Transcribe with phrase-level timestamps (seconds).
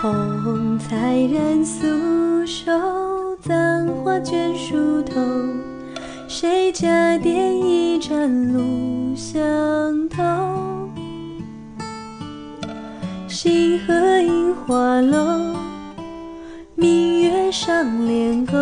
[0.00, 0.96] 红彩
[1.30, 1.84] 染素
[2.46, 2.72] 手，
[3.42, 5.20] 簪花卷梳头，
[6.26, 10.22] 谁家点一盏炉香头？
[13.28, 15.54] 星河映花楼，
[16.74, 18.56] 明月上帘钩，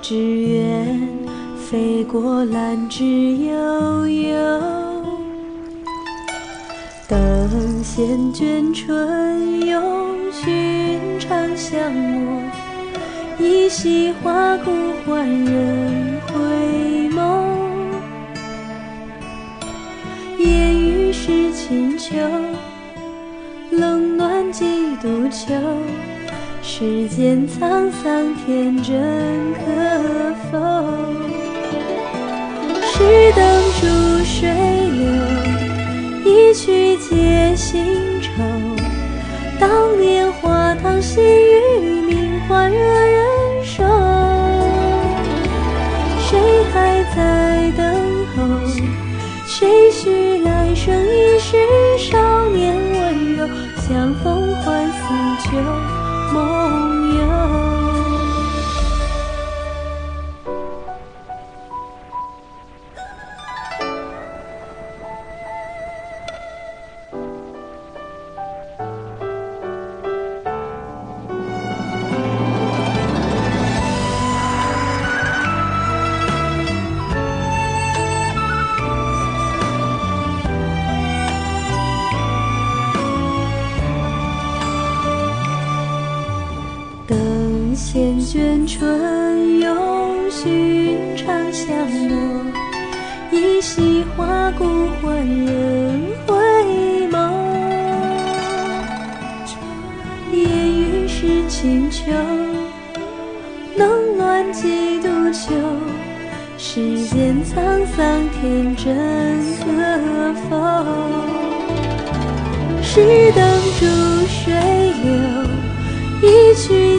[0.00, 0.98] 只愿
[1.58, 4.60] 飞过兰芷悠悠。
[7.06, 10.11] 等闲卷春游。
[10.44, 12.42] 寻常相陌。
[13.38, 14.72] 一夕花骨
[15.06, 16.34] 换人回
[17.10, 17.46] 眸，
[20.38, 22.16] 烟雨是清秋，
[23.70, 25.54] 冷暖几度秋。
[26.60, 29.00] 世间沧桑，天真
[29.54, 29.62] 可
[30.50, 30.58] 否？
[32.82, 33.40] 试灯
[33.80, 33.86] 逐
[34.24, 34.50] 水
[34.90, 35.02] 流，
[36.24, 38.11] 一曲解新愁。
[38.11, 38.11] 当年花堂
[41.02, 43.20] 细雨，名花惹人
[43.64, 43.84] 愁，
[46.20, 46.38] 谁
[46.72, 47.02] 还。
[47.14, 47.84] 在等
[48.34, 48.40] 候，
[49.44, 51.58] 谁许来生一世
[51.98, 53.46] 少年温柔？
[53.76, 54.41] 相逢
[88.66, 92.44] 春永寻常相陌，
[93.30, 94.64] 一夕花骨
[95.00, 96.34] 换人回
[97.10, 97.16] 眸。
[100.32, 100.40] 烟
[100.70, 102.12] 雨是清秋，
[103.76, 105.54] 冷暖几度秋。
[106.56, 108.96] 世间沧桑，天真
[109.58, 109.66] 可
[110.48, 110.50] 否？
[112.80, 113.42] 试灯
[113.78, 113.86] 逐
[114.28, 114.54] 水
[115.02, 115.10] 流。
[116.24, 116.91] 一曲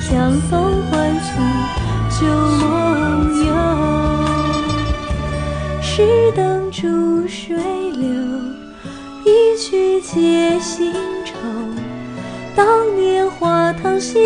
[0.00, 1.30] 相逢欢诉
[2.20, 3.48] 旧梦游。
[5.80, 8.06] 石灯逐水流，
[9.24, 10.92] 一曲解新
[11.24, 11.34] 愁。
[12.54, 14.18] 当年花堂细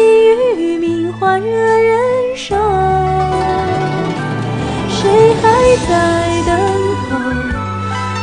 [0.56, 1.98] 雨，名花惹人
[2.36, 2.56] 愁。
[4.88, 5.46] 谁还
[5.88, 6.50] 在等
[7.10, 7.12] 候？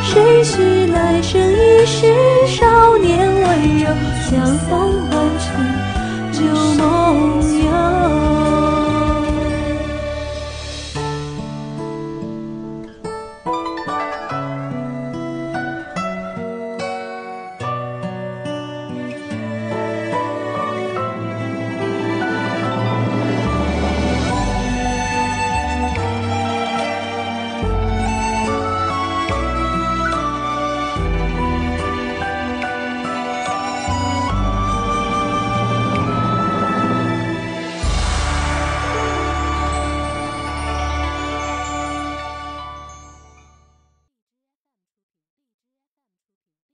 [0.02, 2.14] 谁许来生一世
[2.46, 3.86] 少年温柔？
[4.30, 5.85] 相逢欢。
[6.46, 8.05] 旧梦游。